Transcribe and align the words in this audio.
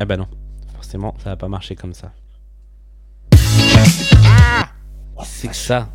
Ah 0.00 0.04
bah 0.04 0.16
non, 0.16 0.26
forcément, 0.74 1.14
ça 1.22 1.30
va 1.30 1.36
pas 1.36 1.48
marcher 1.48 1.76
comme 1.76 1.94
ça. 1.94 2.12
C'est 5.24 5.48
que 5.48 5.54
ça. 5.56 5.88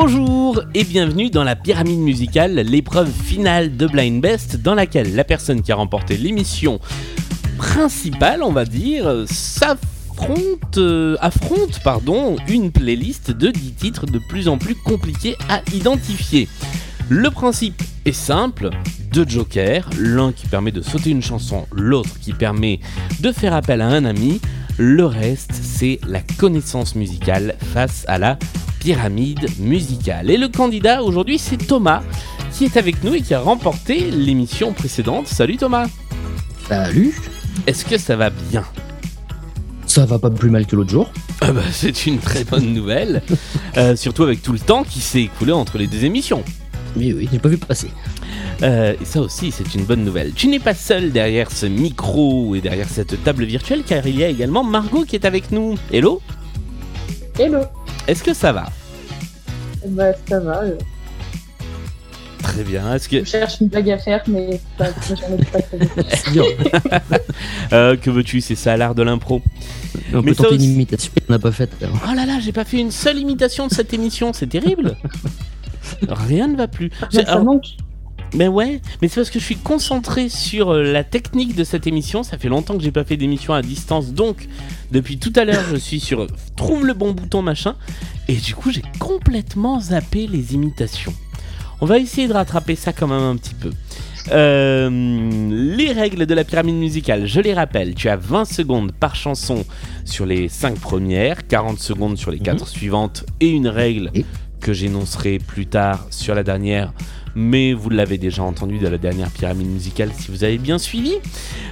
Bonjour 0.00 0.62
et 0.74 0.84
bienvenue 0.84 1.28
dans 1.28 1.42
la 1.42 1.56
pyramide 1.56 1.98
musicale, 1.98 2.54
l'épreuve 2.54 3.10
finale 3.10 3.76
de 3.76 3.88
Blind 3.88 4.20
Best 4.22 4.56
dans 4.56 4.76
laquelle 4.76 5.16
la 5.16 5.24
personne 5.24 5.60
qui 5.60 5.72
a 5.72 5.74
remporté 5.74 6.16
l'émission 6.16 6.78
principale, 7.56 8.44
on 8.44 8.52
va 8.52 8.64
dire, 8.64 9.24
s'affronte 9.26 10.78
euh, 10.78 11.16
affronte 11.20 11.80
une 12.48 12.70
playlist 12.70 13.32
de 13.32 13.50
10 13.50 13.72
titres 13.72 14.06
de 14.06 14.20
plus 14.28 14.46
en 14.46 14.56
plus 14.56 14.76
compliqués 14.76 15.34
à 15.48 15.62
identifier. 15.74 16.48
Le 17.08 17.30
principe 17.30 17.82
est 18.04 18.12
simple, 18.12 18.70
deux 19.12 19.26
jokers, 19.28 19.90
l'un 19.98 20.30
qui 20.30 20.46
permet 20.46 20.70
de 20.70 20.80
sauter 20.80 21.10
une 21.10 21.22
chanson, 21.22 21.66
l'autre 21.72 22.20
qui 22.20 22.34
permet 22.34 22.78
de 23.18 23.32
faire 23.32 23.52
appel 23.52 23.80
à 23.80 23.88
un 23.88 24.04
ami. 24.04 24.40
Le 24.76 25.04
reste, 25.06 25.54
c'est 25.60 25.98
la 26.06 26.20
connaissance 26.38 26.94
musicale 26.94 27.56
face 27.74 28.04
à 28.06 28.18
la 28.18 28.38
pyramide 28.78 29.46
musicale. 29.58 30.30
Et 30.30 30.36
le 30.36 30.48
candidat 30.48 31.02
aujourd'hui, 31.02 31.38
c'est 31.38 31.56
Thomas, 31.56 32.02
qui 32.52 32.64
est 32.64 32.76
avec 32.76 33.02
nous 33.04 33.14
et 33.14 33.20
qui 33.20 33.34
a 33.34 33.40
remporté 33.40 34.10
l'émission 34.10 34.72
précédente. 34.72 35.26
Salut 35.26 35.56
Thomas 35.56 35.86
Salut 36.68 37.14
Est-ce 37.66 37.84
que 37.84 37.98
ça 37.98 38.16
va 38.16 38.30
bien? 38.30 38.64
Ça 39.86 40.04
va 40.04 40.18
pas 40.18 40.30
plus 40.30 40.50
mal 40.50 40.66
que 40.66 40.76
l'autre 40.76 40.90
jour. 40.90 41.10
Ah 41.40 41.52
bah, 41.52 41.62
C'est 41.72 42.06
une 42.06 42.18
très 42.18 42.44
bonne 42.44 42.72
nouvelle, 42.74 43.22
Euh, 43.76 43.94
surtout 43.94 44.24
avec 44.24 44.42
tout 44.42 44.52
le 44.52 44.58
temps 44.58 44.82
qui 44.82 44.98
s'est 44.98 45.22
écoulé 45.22 45.52
entre 45.52 45.78
les 45.78 45.86
deux 45.86 46.04
émissions. 46.04 46.42
Mais 46.96 47.12
oui, 47.12 47.28
j'ai 47.30 47.38
pas 47.38 47.48
vu 47.48 47.58
passer. 47.58 47.90
Euh, 48.62 48.94
et 49.00 49.04
ça 49.04 49.20
aussi, 49.20 49.52
c'est 49.52 49.74
une 49.74 49.84
bonne 49.84 50.04
nouvelle. 50.04 50.32
Tu 50.32 50.48
n'es 50.48 50.58
pas 50.58 50.74
seul 50.74 51.12
derrière 51.12 51.50
ce 51.52 51.66
micro 51.66 52.56
et 52.56 52.60
derrière 52.60 52.88
cette 52.88 53.22
table 53.22 53.44
virtuelle, 53.44 53.82
car 53.86 54.04
il 54.06 54.18
y 54.18 54.24
a 54.24 54.28
également 54.28 54.64
Margot 54.64 55.04
qui 55.04 55.14
est 55.14 55.24
avec 55.24 55.52
nous. 55.52 55.76
Hello? 55.92 56.20
Hello, 57.38 57.60
Est-ce 58.08 58.22
que 58.24 58.34
ça 58.34 58.52
va 58.52 58.66
bah 59.86 60.12
ça 60.28 60.40
va. 60.40 60.62
euh, 60.64 60.76
Très 62.42 62.64
bien. 62.64 62.94
Est-ce 62.94 63.08
que 63.08 63.20
Je 63.20 63.24
cherche 63.24 63.60
une 63.60 63.68
blague 63.68 63.90
à 63.90 63.98
faire, 63.98 64.22
mais 64.26 64.60
j'en 64.78 64.84
ai 65.36 65.44
pas 65.44 65.60
très 65.62 65.78
euh, 67.72 67.96
que 67.96 68.10
veux-tu 68.10 68.40
C'est 68.40 68.54
ça 68.56 68.76
l'art 68.76 68.94
de 68.94 69.02
l'impro. 69.02 69.40
On 70.12 70.22
Mais 70.22 70.30
peut 70.30 70.34
ça 70.34 70.42
tenter 70.44 70.56
aussi- 70.56 70.64
une 70.66 70.72
imitation 70.72 71.12
qu'on 71.26 71.32
n'a 71.32 71.38
pas 71.38 71.52
faite. 71.52 71.70
Oh 71.82 72.14
là 72.14 72.26
là, 72.26 72.38
j'ai 72.40 72.52
pas 72.52 72.64
fait 72.64 72.78
une 72.78 72.90
seule 72.90 73.18
imitation 73.18 73.66
de 73.68 73.72
cette 73.72 73.92
émission, 73.94 74.32
c'est 74.32 74.46
terrible. 74.48 74.96
Rien 76.08 76.48
ne 76.48 76.56
va 76.56 76.66
plus. 76.68 76.90
Bah, 77.00 77.08
ça 77.12 77.20
alors, 77.20 77.44
manque. 77.44 77.66
Mais 78.34 78.48
ouais, 78.48 78.80
mais 79.00 79.08
c'est 79.08 79.20
parce 79.20 79.30
que 79.30 79.38
je 79.38 79.44
suis 79.44 79.56
concentré 79.56 80.28
sur 80.28 80.70
euh, 80.70 80.82
la 80.82 81.04
technique 81.04 81.54
de 81.54 81.64
cette 81.64 81.86
émission. 81.86 82.22
Ça 82.22 82.38
fait 82.38 82.48
longtemps 82.48 82.76
que 82.76 82.82
j'ai 82.82 82.92
pas 82.92 83.04
fait 83.04 83.16
d'émission 83.16 83.54
à 83.54 83.62
distance, 83.62 84.12
donc 84.12 84.48
depuis 84.90 85.18
tout 85.18 85.32
à 85.36 85.44
l'heure, 85.44 85.64
je 85.70 85.76
suis 85.76 86.00
sur 86.00 86.22
euh, 86.22 86.26
trouve 86.56 86.86
le 86.86 86.94
bon 86.94 87.12
bouton 87.12 87.42
machin, 87.42 87.76
et 88.28 88.34
du 88.34 88.54
coup, 88.54 88.70
j'ai 88.70 88.82
complètement 88.98 89.80
zappé 89.80 90.26
les 90.26 90.54
imitations. 90.54 91.14
On 91.80 91.86
va 91.86 91.98
essayer 91.98 92.26
de 92.26 92.32
rattraper 92.32 92.74
ça 92.74 92.92
quand 92.92 93.06
même 93.06 93.22
un 93.22 93.36
petit 93.36 93.54
peu. 93.54 93.70
Euh, 94.30 94.90
les 95.50 95.92
règles 95.92 96.26
de 96.26 96.34
la 96.34 96.44
pyramide 96.44 96.74
musicale, 96.74 97.26
je 97.26 97.40
les 97.40 97.54
rappelle, 97.54 97.94
tu 97.94 98.08
as 98.08 98.16
20 98.16 98.44
secondes 98.44 98.92
par 98.92 99.14
chanson 99.14 99.64
sur 100.04 100.26
les 100.26 100.48
5 100.48 100.78
premières, 100.78 101.46
40 101.46 101.78
secondes 101.78 102.18
sur 102.18 102.30
les 102.30 102.38
4 102.38 102.66
suivantes 102.66 103.24
et 103.40 103.48
une 103.48 103.68
règle 103.68 104.10
que 104.60 104.72
j'énoncerai 104.72 105.38
plus 105.38 105.66
tard 105.66 106.06
sur 106.10 106.34
la 106.34 106.42
dernière, 106.42 106.92
mais 107.38 107.72
vous 107.72 107.88
l'avez 107.88 108.18
déjà 108.18 108.42
entendu 108.42 108.78
dans 108.78 108.90
la 108.90 108.98
dernière 108.98 109.30
pyramide 109.30 109.68
musicale 109.68 110.10
si 110.18 110.30
vous 110.32 110.42
avez 110.42 110.58
bien 110.58 110.76
suivi. 110.78 111.12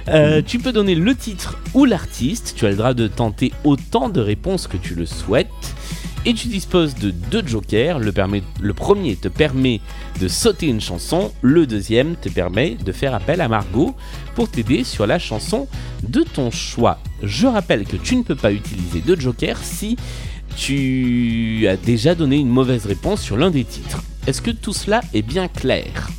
Euh, 0.07 0.41
Tu 0.45 0.59
peux 0.59 0.71
donner 0.71 0.95
le 0.95 1.13
titre 1.13 1.59
ou 1.73 1.83
l'artiste, 1.83 2.53
tu 2.55 2.65
as 2.65 2.69
le 2.69 2.75
droit 2.77 2.93
de 2.93 3.07
tenter 3.07 3.51
autant 3.65 4.07
de 4.07 4.21
réponses 4.21 4.65
que 4.67 4.77
tu 4.77 4.95
le 4.95 5.05
souhaites. 5.05 5.47
Et 6.25 6.33
tu 6.33 6.47
disposes 6.47 6.95
de 6.95 7.11
deux 7.11 7.45
jokers. 7.45 7.99
Le, 7.99 8.11
permet- 8.11 8.43
le 8.61 8.73
premier 8.73 9.15
te 9.15 9.27
permet 9.29 9.79
de 10.19 10.27
sauter 10.27 10.67
une 10.67 10.81
chanson, 10.81 11.31
le 11.41 11.65
deuxième 11.67 12.15
te 12.15 12.27
permet 12.27 12.75
de 12.75 12.91
faire 12.91 13.13
appel 13.13 13.39
à 13.39 13.47
Margot 13.47 13.93
pour 14.35 14.49
t'aider 14.49 14.83
sur 14.83 15.05
la 15.07 15.19
chanson 15.19 15.67
de 16.07 16.23
ton 16.23 16.49
choix. 16.51 16.99
Je 17.23 17.47
rappelle 17.47 17.85
que 17.85 17.95
tu 17.97 18.15
ne 18.17 18.23
peux 18.23 18.35
pas 18.35 18.51
utiliser 18.51 18.99
de 19.01 19.15
joker 19.19 19.57
si 19.61 19.95
tu 20.57 21.65
as 21.69 21.77
déjà 21.77 22.13
donné 22.15 22.37
une 22.37 22.49
mauvaise 22.49 22.85
réponse 22.85 23.21
sur 23.21 23.37
l'un 23.37 23.51
des 23.51 23.63
titres. 23.63 24.01
Est-ce 24.27 24.41
que 24.41 24.51
tout 24.51 24.73
cela 24.73 24.99
est 25.13 25.21
bien 25.21 25.47
clair 25.47 26.09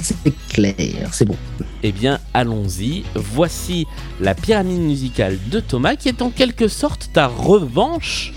C'est 0.00 0.34
clair, 0.48 1.12
c'est 1.12 1.26
bon. 1.26 1.36
Eh 1.82 1.92
bien, 1.92 2.18
allons-y. 2.32 3.04
Voici 3.14 3.86
la 4.18 4.34
pyramide 4.34 4.80
musicale 4.80 5.38
de 5.50 5.60
Thomas, 5.60 5.94
qui 5.96 6.08
est 6.08 6.22
en 6.22 6.30
quelque 6.30 6.68
sorte 6.68 7.10
ta 7.12 7.26
revanche 7.26 8.32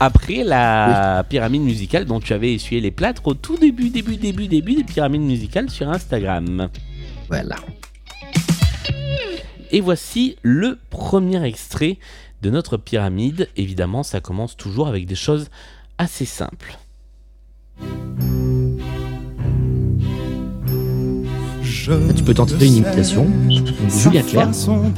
après 0.00 0.44
la 0.44 1.24
pyramide 1.30 1.62
musicale 1.62 2.04
dont 2.04 2.20
tu 2.20 2.34
avais 2.34 2.52
essuyé 2.52 2.82
les 2.82 2.90
plâtres 2.90 3.26
au 3.26 3.32
tout 3.32 3.56
début, 3.56 3.88
début, 3.88 4.18
début, 4.18 4.48
début 4.48 4.74
des 4.74 4.84
pyramides 4.84 5.22
musicales 5.22 5.70
sur 5.70 5.88
Instagram. 5.88 6.68
Voilà. 7.28 7.56
Et 9.70 9.80
voici 9.80 10.36
le 10.42 10.78
premier 10.90 11.42
extrait 11.44 11.98
de 12.42 12.50
notre 12.50 12.76
pyramide. 12.76 13.48
Évidemment, 13.56 14.02
ça 14.02 14.20
commence 14.20 14.58
toujours 14.58 14.88
avec 14.88 15.06
des 15.06 15.14
choses 15.14 15.48
assez 15.96 16.26
simples. 16.26 16.76
Là, 21.88 22.12
tu 22.14 22.22
peux 22.22 22.34
tenter 22.34 22.66
une 22.66 22.74
imitation. 22.76 23.26
Julien 23.88 24.22
Clerc. 24.22 24.48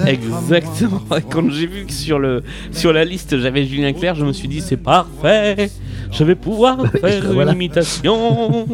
Exactement. 0.06 1.00
Et 1.16 1.22
Quand 1.22 1.48
j'ai 1.50 1.66
vu 1.66 1.86
que 1.86 1.92
sur, 1.92 2.18
le, 2.18 2.42
sur 2.70 2.92
la 2.92 3.04
liste 3.04 3.38
j'avais 3.38 3.64
Julien 3.64 3.92
Clerc, 3.94 4.16
je 4.16 4.24
me 4.26 4.32
suis 4.32 4.48
dit 4.48 4.60
c'est 4.60 4.76
parfait, 4.76 5.70
je 6.10 6.24
vais 6.24 6.34
pouvoir 6.34 6.86
faire 7.00 7.32
Voilà. 7.32 7.52
une 7.52 7.56
imitation. 7.58 8.66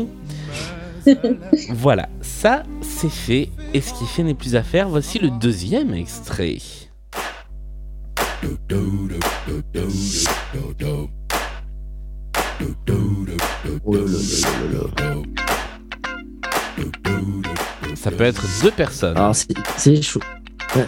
voilà, 1.71 2.09
ça 2.21 2.65
c'est 2.81 3.11
fait. 3.11 3.51
Et 3.73 3.81
ce 3.81 3.93
qui 3.95 4.05
fait 4.07 4.23
n'est 4.25 4.35
plus 4.35 4.57
à 4.57 4.63
faire. 4.65 4.89
Voici 4.89 5.19
le 5.21 5.31
deuxième 5.31 5.95
extrait. 5.95 6.57
Ça 17.97 18.11
peut 18.11 18.25
être 18.25 18.43
deux 18.63 18.71
personnes. 18.71 19.17
Alors, 19.17 19.35
c'est- 19.35 19.49
c'est 19.77 20.01
chaud. 20.03 20.21
Ouais. 20.77 20.87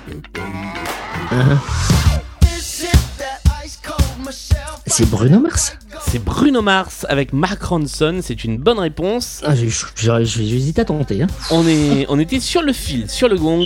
C'est 4.87 5.09
Bruno 5.09 5.41
Mars 5.41 5.77
C'est 6.07 6.23
Bruno 6.23 6.61
Mars 6.63 7.07
avec 7.09 7.33
Mark 7.33 7.63
Ronson. 7.63 8.19
C'est 8.23 8.45
une 8.45 8.59
bonne 8.59 8.79
réponse. 8.79 9.41
ah, 9.45 9.55
hésité 9.55 10.81
à 10.81 10.85
tenter. 10.85 11.23
Hein. 11.23 11.27
On, 11.51 11.67
est, 11.67 12.07
on 12.09 12.19
était 12.19 12.41
sur 12.41 12.63
le 12.63 12.73
fil, 12.73 13.09
sur 13.09 13.29
le 13.29 13.37
gong, 13.37 13.65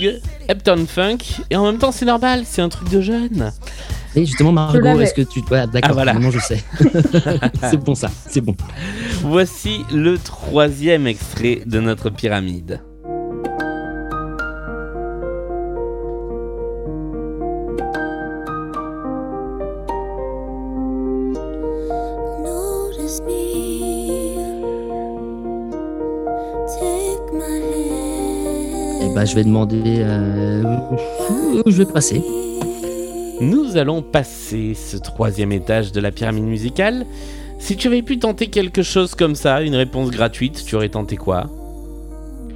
Upton 0.49 0.85
Funk. 0.87 1.17
Et 1.49 1.55
en 1.55 1.65
même 1.65 1.77
temps, 1.79 1.91
c'est 1.91 2.05
normal, 2.05 2.43
c'est 2.47 2.61
un 2.61 2.69
truc 2.69 2.89
de 2.89 3.01
jeune. 3.01 3.51
Et 4.15 4.25
justement, 4.25 4.51
Margot, 4.51 4.99
est-ce 4.99 5.13
que 5.13 5.21
tu. 5.23 5.41
Ouais, 5.51 5.67
d'accord, 5.67 5.89
Ah, 5.89 5.93
voilà. 5.93 6.13
maintenant 6.13 6.31
je 6.31 6.39
sais. 6.39 6.63
c'est 7.69 7.77
bon 7.77 7.95
ça, 7.95 8.09
c'est 8.29 8.41
bon. 8.41 8.55
Voici 9.23 9.83
le 9.93 10.17
troisième 10.17 11.05
extrait 11.07 11.61
de 11.65 11.79
notre 11.79 12.09
pyramide. 12.09 12.79
Et 29.01 29.13
bah, 29.13 29.25
je 29.25 29.35
vais 29.35 29.43
demander. 29.43 29.81
euh, 29.99 30.63
Je 31.65 31.77
vais 31.77 31.85
passer. 31.85 32.23
Nous 33.41 33.75
allons 33.75 34.01
passer 34.01 34.73
ce 34.73 34.95
troisième 34.95 35.51
étage 35.51 35.91
de 35.91 35.99
la 35.99 36.11
pyramide 36.11 36.45
musicale. 36.45 37.05
Si 37.59 37.75
tu 37.75 37.87
avais 37.87 38.01
pu 38.01 38.17
tenter 38.17 38.47
quelque 38.47 38.81
chose 38.81 39.13
comme 39.13 39.35
ça, 39.35 39.61
une 39.61 39.75
réponse 39.75 40.09
gratuite, 40.09 40.63
tu 40.65 40.75
aurais 40.75 40.89
tenté 40.89 41.17
quoi? 41.17 41.47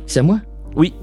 C'est 0.05 0.19
à 0.19 0.23
moi? 0.23 0.39
Oui. 0.75 0.93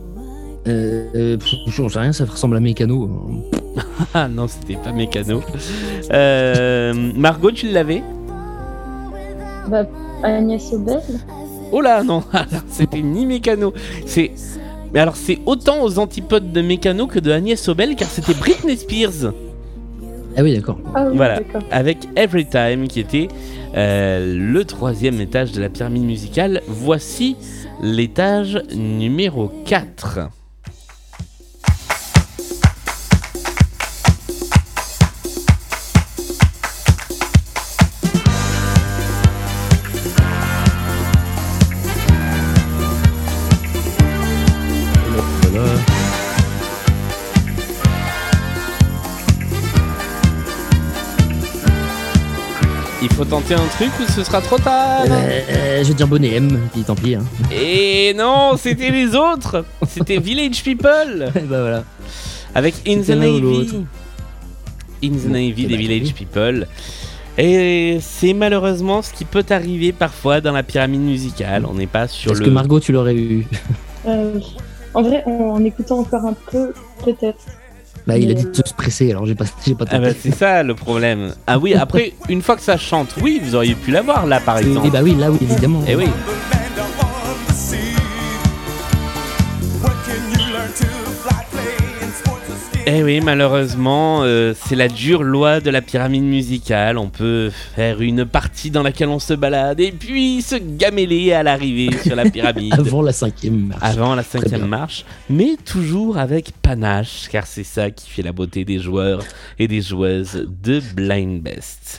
Euh, 0.66 1.06
euh, 1.14 1.36
j'en 1.66 1.88
sais 1.88 1.98
rien, 1.98 2.12
ça 2.12 2.24
ressemble 2.24 2.56
à 2.56 2.60
Mécano. 2.60 3.42
Ah 4.14 4.26
non, 4.28 4.48
c'était 4.48 4.80
pas 4.80 4.92
mécano. 4.92 5.42
Euh, 6.10 6.94
Margot, 7.14 7.50
tu 7.50 7.68
l'avais? 7.70 8.02
Bah, 9.68 9.84
Agnès 10.22 10.72
Obel 10.72 11.02
Oh 11.72 11.82
là, 11.82 12.02
non, 12.02 12.22
alors, 12.32 12.62
c'était 12.70 13.02
ni 13.02 13.26
Mécano. 13.26 13.74
C'est. 14.06 14.32
Mais 14.94 15.00
alors, 15.00 15.16
c'est 15.16 15.40
autant 15.44 15.82
aux 15.82 15.98
antipodes 15.98 16.52
de 16.52 16.62
Mécano 16.62 17.06
que 17.06 17.18
de 17.18 17.30
Agnès 17.30 17.60
Sobel, 17.60 17.96
car 17.96 18.08
c'était 18.08 18.32
Britney 18.32 18.76
Spears 18.78 19.32
Ah 20.36 20.42
oui, 20.42 20.54
d'accord. 20.54 20.78
Ah 20.94 21.06
oui, 21.08 21.16
Voilà. 21.16 21.40
avec 21.70 21.98
Every 22.16 22.44
Time, 22.46 22.88
qui 22.88 23.00
était 23.00 23.28
euh, 23.74 24.34
le 24.36 24.64
troisième 24.64 25.20
étage 25.20 25.52
de 25.52 25.60
la 25.60 25.68
pyramide 25.68 26.04
musicale. 26.04 26.60
Voici 26.68 27.36
l'étage 27.82 28.60
numéro 28.74 29.50
4. 29.64 30.28
Tenter 53.40 53.54
un 53.54 53.66
truc 53.66 53.90
ou 54.00 54.10
ce 54.10 54.24
sera 54.24 54.40
trop 54.40 54.56
tard 54.58 55.04
Euh, 55.10 55.82
je 55.82 55.88
vais 55.88 55.94
dire 55.94 56.08
bonnet 56.08 56.36
M, 56.36 56.58
puis 56.72 56.82
tant 56.84 56.94
pis. 56.94 57.16
Hein. 57.16 57.24
Et 57.52 58.14
non, 58.16 58.56
c'était 58.56 58.90
les 58.90 59.14
autres 59.14 59.62
C'était 59.86 60.16
Village 60.16 60.62
People 60.64 61.30
bah 61.34 61.40
voilà. 61.46 61.84
Avec 62.54 62.76
In 62.88 63.02
the 63.02 63.10
Navy. 63.10 63.84
In 65.04 65.08
the 65.10 65.26
Navy 65.26 65.66
des 65.66 65.76
Village. 65.76 66.14
People. 66.14 66.66
Et 67.36 67.98
c'est 68.00 68.32
malheureusement 68.32 69.02
ce 69.02 69.12
qui 69.12 69.26
peut 69.26 69.44
arriver 69.50 69.92
parfois 69.92 70.40
dans 70.40 70.52
la 70.52 70.62
pyramide 70.62 71.02
musicale. 71.02 71.66
On 71.68 71.74
n'est 71.74 71.86
pas 71.86 72.08
sur 72.08 72.32
Est-ce 72.32 72.40
le. 72.40 72.46
que 72.46 72.50
Margot, 72.50 72.80
tu 72.80 72.92
l'aurais 72.92 73.14
eu? 73.16 73.46
Euh, 74.06 74.38
en 74.94 75.02
vrai, 75.02 75.22
en, 75.26 75.30
en 75.32 75.64
écoutant 75.64 75.98
encore 75.98 76.24
un 76.24 76.34
peu, 76.50 76.72
peut-être. 77.04 77.44
Bah, 78.06 78.16
il 78.16 78.30
a 78.30 78.34
dit 78.34 78.44
de 78.44 78.54
se 78.54 78.72
presser, 78.74 79.10
alors 79.10 79.26
j'ai 79.26 79.34
pas, 79.34 79.46
j'ai 79.66 79.74
pas 79.74 79.84
Ah 79.90 79.98
bah 79.98 80.10
c'est 80.18 80.32
ça 80.34 80.62
le 80.62 80.74
problème. 80.74 81.34
Ah 81.48 81.58
oui, 81.58 81.74
après, 81.74 82.12
une 82.28 82.40
fois 82.40 82.54
que 82.54 82.62
ça 82.62 82.76
chante, 82.76 83.16
oui, 83.20 83.40
vous 83.42 83.56
auriez 83.56 83.74
pu 83.74 83.90
l'avoir 83.90 84.26
là 84.26 84.38
par 84.38 84.58
exemple. 84.58 84.86
Et 84.86 84.90
bah 84.90 85.00
oui, 85.02 85.16
là 85.16 85.30
oui, 85.30 85.38
évidemment. 85.42 85.82
Eh 85.88 85.96
oui. 85.96 86.06
Eh 92.88 93.02
oui, 93.02 93.20
malheureusement, 93.20 94.20
euh, 94.22 94.54
c'est 94.54 94.76
la 94.76 94.86
dure 94.86 95.24
loi 95.24 95.58
de 95.58 95.70
la 95.70 95.82
pyramide 95.82 96.22
musicale. 96.22 96.98
On 96.98 97.08
peut 97.08 97.50
faire 97.74 98.00
une 98.00 98.24
partie 98.24 98.70
dans 98.70 98.84
laquelle 98.84 99.08
on 99.08 99.18
se 99.18 99.34
balade 99.34 99.80
et 99.80 99.90
puis 99.90 100.40
se 100.40 100.54
gameler 100.54 101.32
à 101.32 101.42
l'arrivée 101.42 101.90
sur 102.04 102.14
la 102.14 102.30
pyramide. 102.30 102.74
Avant 102.78 103.02
la 103.02 103.12
cinquième 103.12 103.66
marche. 103.66 103.82
avant 103.82 104.14
la 104.14 104.22
cinquième 104.22 104.66
marche, 104.66 105.04
mais 105.28 105.56
toujours 105.64 106.16
avec 106.16 106.52
panache, 106.62 107.28
car 107.28 107.44
c'est 107.48 107.64
ça 107.64 107.90
qui 107.90 108.08
fait 108.08 108.22
la 108.22 108.30
beauté 108.30 108.64
des 108.64 108.78
joueurs 108.78 109.24
et 109.58 109.66
des 109.66 109.82
joueuses 109.82 110.46
de 110.62 110.80
Blind 110.94 111.42
Best. 111.42 111.96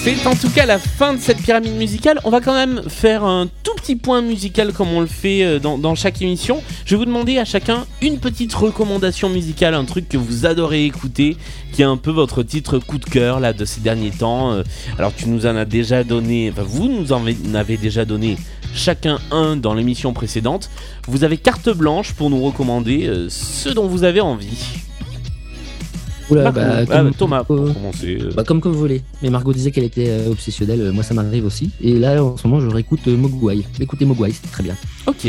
C'est 0.00 0.26
en 0.28 0.36
tout 0.36 0.48
cas 0.48 0.64
la 0.64 0.78
fin 0.78 1.12
de 1.12 1.20
cette 1.20 1.42
pyramide 1.42 1.74
musicale. 1.74 2.20
On 2.22 2.30
va 2.30 2.40
quand 2.40 2.54
même 2.54 2.82
faire 2.88 3.24
un 3.24 3.48
tout 3.64 3.74
petit 3.74 3.96
point 3.96 4.22
musical 4.22 4.72
comme 4.72 4.92
on 4.92 5.00
le 5.00 5.08
fait 5.08 5.44
euh, 5.44 5.58
dans, 5.58 5.94
chaque 5.96 6.22
émission. 6.22 6.62
Je 6.84 6.94
vais 6.94 6.98
vous 6.98 7.04
demander 7.04 7.36
à 7.38 7.44
chacun 7.44 7.84
une 8.00 8.18
petite 8.18 8.54
recommandation 8.54 9.28
musicale, 9.28 9.74
un 9.74 9.84
truc 9.84 10.08
que 10.08 10.16
vous 10.16 10.46
adorez 10.46 10.84
écouter, 10.84 11.36
qui 11.72 11.82
est 11.82 11.84
un 11.84 11.96
peu 11.96 12.12
votre 12.12 12.44
titre 12.44 12.78
coup 12.78 12.98
de 12.98 13.04
cœur 13.04 13.40
là 13.40 13.52
de 13.52 13.64
ces 13.64 13.80
derniers 13.80 14.12
temps. 14.12 14.52
Euh, 14.52 14.62
Alors 14.98 15.12
tu 15.14 15.28
nous 15.28 15.46
en 15.46 15.56
as 15.56 15.64
déjà 15.64 16.04
donné, 16.04 16.50
enfin 16.52 16.62
vous 16.64 16.88
nous 16.88 17.12
en 17.12 17.24
avez 17.54 17.76
déjà 17.76 18.04
donné 18.04 18.36
chacun 18.74 19.18
un 19.32 19.56
dans 19.56 19.74
l'émission 19.74 20.12
précédente. 20.12 20.70
Vous 21.08 21.24
avez 21.24 21.38
carte 21.38 21.70
blanche 21.70 22.12
pour 22.12 22.30
nous 22.30 22.40
recommander 22.40 23.08
euh, 23.08 23.26
ce 23.28 23.68
dont 23.68 23.88
vous 23.88 24.04
avez 24.04 24.20
envie. 24.20 24.87
Oula, 26.30 26.50
bah, 26.50 26.62
ah, 26.80 26.84
comme- 26.86 27.14
Thomas, 27.14 27.44
pour 27.44 27.56
euh, 27.56 27.72
commencer. 27.72 28.18
euh. 28.20 28.30
Bah, 28.36 28.44
comme 28.44 28.60
que 28.60 28.68
vous 28.68 28.78
voulez. 28.78 29.02
Mais 29.22 29.30
Margot 29.30 29.52
disait 29.52 29.70
qu'elle 29.70 29.84
était 29.84 30.08
euh, 30.10 30.30
obsessionnelle, 30.30 30.90
moi 30.92 31.02
ça 31.02 31.14
m'arrive 31.14 31.46
aussi. 31.46 31.70
Et 31.80 31.94
là 31.98 32.22
en 32.22 32.36
ce 32.36 32.46
moment 32.46 32.60
je 32.60 32.68
réécoute 32.74 33.00
euh, 33.08 33.16
Mogwai. 33.16 33.64
Écoutez 33.80 34.04
Mogwai, 34.04 34.30
c'est 34.32 34.50
très 34.50 34.62
bien. 34.62 34.76
Ok. 35.06 35.26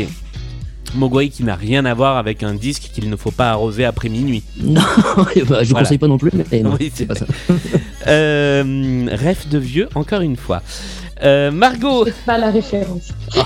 Mogwai 0.96 1.28
qui 1.28 1.44
n'a 1.44 1.54
rien 1.54 1.84
à 1.84 1.94
voir 1.94 2.16
avec 2.16 2.42
un 2.42 2.52
disque 2.54 2.90
qu'il 2.92 3.08
ne 3.08 3.14
faut 3.16 3.30
pas 3.30 3.50
arroser 3.50 3.84
après 3.84 4.08
minuit. 4.08 4.42
Non, 4.62 4.74
bah, 5.16 5.24
je 5.34 5.44
Voilà. 5.44 5.64
conseille 5.84 5.98
pas 5.98 6.08
non 6.08 6.18
plus, 6.18 6.32
mais 6.50 6.62
non, 6.62 6.76
Oui, 6.78 6.90
c'est 6.94 7.06
pas 7.06 7.14
ça. 7.14 7.26
Euh, 8.06 9.06
rêve 9.12 9.46
de 9.50 9.58
vieux, 9.58 9.88
encore 9.94 10.22
une 10.22 10.36
fois. 10.36 10.62
Euh, 11.22 11.50
Margot 11.50 12.06
C'est 12.06 12.24
pas 12.26 12.38
la 12.38 12.50
référence. 12.50 13.10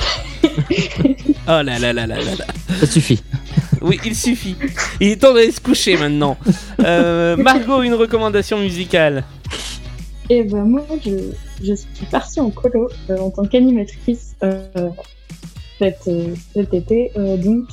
Oh 1.46 1.60
là 1.62 1.62
là 1.78 1.92
là 1.92 1.92
là 1.92 2.06
là 2.06 2.16
là. 2.38 2.44
Ça 2.80 2.86
suffit. 2.86 3.22
Oui, 3.84 4.00
il 4.06 4.16
suffit. 4.16 4.56
Il 4.98 5.08
est 5.08 5.20
temps 5.20 5.34
d'aller 5.34 5.52
se 5.52 5.60
coucher 5.60 5.98
maintenant. 5.98 6.38
Euh, 6.80 7.36
Margot, 7.36 7.82
une 7.82 7.92
recommandation 7.94 8.58
musicale. 8.58 9.24
Et 10.30 10.42
ben 10.42 10.64
moi, 10.64 10.86
je, 11.04 11.32
je 11.62 11.74
suis 11.74 12.06
partie 12.10 12.40
en 12.40 12.48
colo 12.48 12.88
euh, 13.10 13.18
en 13.18 13.30
tant 13.30 13.44
qu'animatrice 13.44 14.36
euh, 14.42 14.66
cet, 15.78 16.08
cet 16.54 16.72
été. 16.72 17.12
Donc, 17.16 17.68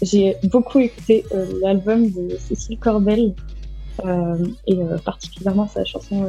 j'ai 0.00 0.36
beaucoup 0.44 0.78
écouté 0.78 1.26
l'album 1.62 2.10
de 2.10 2.38
Cécile 2.38 2.78
Corbel 2.78 3.34
et 4.66 4.76
particulièrement 5.04 5.68
sa 5.68 5.84
chanson 5.84 6.26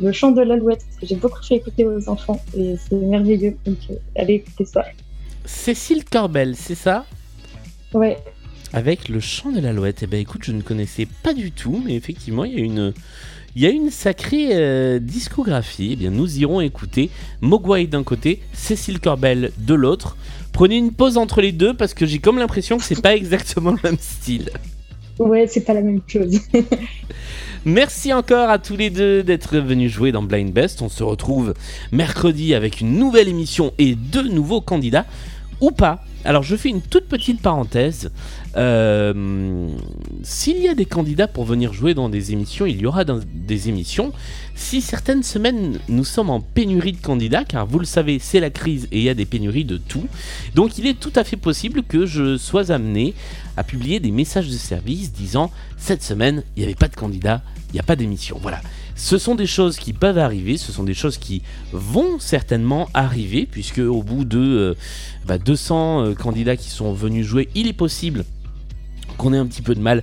Le 0.00 0.12
chant 0.12 0.30
de 0.30 0.42
l'alouette 0.42 0.84
que 1.00 1.06
j'ai 1.06 1.16
beaucoup 1.16 1.42
fait 1.42 1.56
écouter 1.56 1.84
aux 1.84 2.08
enfants 2.08 2.40
et 2.56 2.76
c'est 2.88 2.94
merveilleux. 2.94 3.56
Donc, 3.64 3.78
allez 4.16 4.34
écouter 4.34 4.66
ça. 4.66 4.84
Cécile 5.44 6.04
Corbel, 6.04 6.54
c'est 6.54 6.76
ça? 6.76 7.06
Ouais, 7.94 8.18
Avec 8.72 9.08
le 9.08 9.20
chant 9.20 9.52
de 9.52 9.60
l'alouette. 9.60 10.00
Eh 10.02 10.06
ben 10.06 10.20
écoute, 10.20 10.42
je 10.44 10.52
ne 10.52 10.62
connaissais 10.62 11.06
pas 11.22 11.32
du 11.32 11.52
tout, 11.52 11.80
mais 11.84 11.94
effectivement, 11.94 12.44
il 12.44 12.58
y 12.58 12.60
a 12.60 12.64
une, 12.64 12.92
il 13.54 13.62
y 13.62 13.66
a 13.66 13.70
une 13.70 13.90
sacrée 13.90 14.48
euh, 14.52 14.98
discographie. 14.98 15.90
Eh 15.92 15.96
bien, 15.96 16.10
nous 16.10 16.38
irons 16.38 16.60
écouter 16.60 17.10
Mogwai 17.40 17.86
d'un 17.86 18.02
côté, 18.02 18.40
Cécile 18.52 18.98
Corbel 18.98 19.52
de 19.58 19.74
l'autre. 19.74 20.16
Prenez 20.52 20.76
une 20.76 20.92
pause 20.92 21.18
entre 21.18 21.40
les 21.40 21.52
deux 21.52 21.72
parce 21.74 21.94
que 21.94 22.04
j'ai 22.04 22.18
comme 22.18 22.38
l'impression 22.38 22.76
que 22.78 22.84
c'est 22.84 23.00
pas 23.00 23.14
exactement 23.16 23.70
le 23.70 23.78
même 23.84 23.98
style. 24.00 24.50
ouais, 25.20 25.46
c'est 25.46 25.62
pas 25.64 25.74
la 25.74 25.82
même 25.82 26.00
chose. 26.08 26.40
Merci 27.64 28.12
encore 28.12 28.50
à 28.50 28.58
tous 28.58 28.76
les 28.76 28.90
deux 28.90 29.22
d'être 29.22 29.56
venus 29.56 29.90
jouer 29.90 30.10
dans 30.10 30.22
Blind 30.22 30.52
Best. 30.52 30.82
On 30.82 30.88
se 30.88 31.02
retrouve 31.04 31.54
mercredi 31.92 32.54
avec 32.54 32.80
une 32.80 32.98
nouvelle 32.98 33.28
émission 33.28 33.72
et 33.78 33.94
deux 33.94 34.28
nouveaux 34.28 34.60
candidats. 34.60 35.06
Ou 35.60 35.70
pas. 35.70 36.04
Alors 36.24 36.42
je 36.42 36.56
fais 36.56 36.70
une 36.70 36.82
toute 36.82 37.06
petite 37.06 37.42
parenthèse. 37.42 38.10
Euh, 38.56 39.68
S'il 40.22 40.58
y 40.58 40.68
a 40.68 40.74
des 40.74 40.84
candidats 40.84 41.26
pour 41.26 41.44
venir 41.44 41.72
jouer 41.72 41.94
dans 41.94 42.08
des 42.08 42.32
émissions, 42.32 42.66
il 42.66 42.80
y 42.80 42.86
aura 42.86 43.04
des 43.04 43.68
émissions. 43.68 44.12
Si 44.54 44.80
certaines 44.80 45.22
semaines 45.22 45.78
nous 45.88 46.04
sommes 46.04 46.30
en 46.30 46.40
pénurie 46.40 46.92
de 46.92 47.00
candidats, 47.00 47.44
car 47.44 47.66
vous 47.66 47.78
le 47.78 47.84
savez, 47.84 48.18
c'est 48.18 48.40
la 48.40 48.50
crise 48.50 48.88
et 48.92 48.98
il 48.98 49.04
y 49.04 49.08
a 49.08 49.14
des 49.14 49.24
pénuries 49.24 49.64
de 49.64 49.76
tout. 49.76 50.06
Donc 50.54 50.78
il 50.78 50.86
est 50.86 50.98
tout 50.98 51.12
à 51.16 51.24
fait 51.24 51.36
possible 51.36 51.82
que 51.82 52.06
je 52.06 52.36
sois 52.36 52.70
amené 52.70 53.14
à 53.56 53.64
publier 53.64 54.00
des 54.00 54.10
messages 54.10 54.48
de 54.48 54.56
service 54.56 55.12
disant 55.12 55.50
cette 55.76 56.02
semaine 56.02 56.42
il 56.56 56.60
n'y 56.60 56.64
avait 56.64 56.74
pas 56.74 56.88
de 56.88 56.96
candidat, 56.96 57.42
il 57.70 57.74
n'y 57.74 57.80
a 57.80 57.84
pas 57.84 57.96
d'émission. 57.96 58.38
Voilà. 58.40 58.60
Ce 58.96 59.18
sont 59.18 59.34
des 59.34 59.46
choses 59.46 59.76
qui 59.76 59.92
peuvent 59.92 60.18
arriver, 60.18 60.56
ce 60.56 60.70
sont 60.70 60.84
des 60.84 60.94
choses 60.94 61.18
qui 61.18 61.42
vont 61.72 62.20
certainement 62.20 62.88
arriver, 62.94 63.46
puisque 63.50 63.78
au 63.78 64.04
bout 64.04 64.24
de 64.24 64.38
euh, 64.38 64.74
bah, 65.26 65.38
200 65.38 66.00
euh, 66.00 66.14
candidats 66.14 66.56
qui 66.56 66.70
sont 66.70 66.92
venus 66.92 67.26
jouer, 67.26 67.48
il 67.56 67.66
est 67.66 67.72
possible 67.72 68.24
qu'on 69.16 69.32
ait 69.32 69.38
un 69.38 69.46
petit 69.46 69.62
peu 69.62 69.74
de 69.74 69.80
mal 69.80 70.02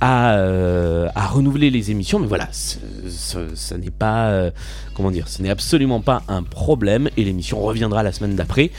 à, 0.00 0.34
euh, 0.34 1.08
à 1.14 1.26
renouveler 1.26 1.70
les 1.70 1.90
émissions, 1.90 2.18
mais 2.18 2.26
voilà, 2.26 2.48
ce, 2.52 3.74
n'est 3.74 3.90
pas, 3.90 4.28
euh, 4.28 4.50
comment 4.94 5.10
dire, 5.10 5.28
ce 5.28 5.42
n'est 5.42 5.50
absolument 5.50 6.00
pas 6.00 6.22
un 6.28 6.42
problème, 6.42 7.10
et 7.16 7.24
l'émission 7.24 7.60
reviendra 7.60 8.02
la 8.02 8.12
semaine 8.12 8.36
d'après. 8.36 8.70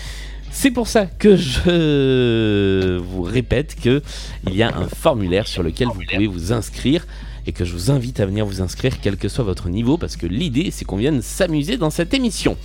C'est 0.51 0.71
pour 0.71 0.87
ça 0.87 1.05
que 1.05 1.37
je 1.37 2.97
vous 2.97 3.21
répète 3.21 3.77
que 3.81 4.01
il 4.47 4.55
y 4.55 4.63
a 4.63 4.75
un 4.75 4.87
formulaire 4.87 5.47
sur 5.47 5.63
lequel 5.63 5.87
vous 5.87 6.01
pouvez 6.11 6.27
vous 6.27 6.51
inscrire 6.51 7.05
et 7.47 7.53
que 7.53 7.63
je 7.63 7.71
vous 7.73 7.89
invite 7.89 8.19
à 8.19 8.25
venir 8.25 8.45
vous 8.45 8.61
inscrire 8.61 8.99
quel 9.01 9.15
que 9.15 9.29
soit 9.29 9.45
votre 9.45 9.69
niveau 9.69 9.97
parce 9.97 10.17
que 10.17 10.27
l'idée 10.27 10.69
c'est 10.71 10.85
qu'on 10.85 10.97
vienne 10.97 11.21
s'amuser 11.21 11.77
dans 11.77 11.89
cette 11.89 12.13
émission. 12.13 12.57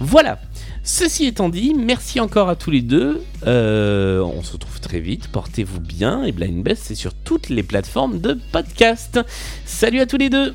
Voilà. 0.00 0.38
Ceci 0.82 1.24
étant 1.26 1.48
dit, 1.48 1.72
merci 1.74 2.20
encore 2.20 2.48
à 2.48 2.56
tous 2.56 2.70
les 2.70 2.82
deux. 2.82 3.22
Euh, 3.46 4.20
on 4.20 4.42
se 4.42 4.52
retrouve 4.52 4.80
très 4.80 5.00
vite. 5.00 5.28
Portez-vous 5.28 5.80
bien 5.80 6.24
et 6.24 6.32
Blind 6.32 6.62
Best 6.62 6.84
c'est 6.84 6.94
sur 6.94 7.14
toutes 7.14 7.48
les 7.48 7.62
plateformes 7.62 8.20
de 8.20 8.38
podcast. 8.52 9.20
Salut 9.64 10.00
à 10.00 10.06
tous 10.06 10.18
les 10.18 10.28
deux 10.30 10.54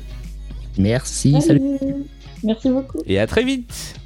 Merci, 0.78 1.32
salut. 1.42 1.60
Salut. 1.78 1.94
Merci 2.44 2.70
beaucoup. 2.70 2.98
et 3.06 3.18
à 3.18 3.26
très 3.26 3.44
vite. 3.44 3.99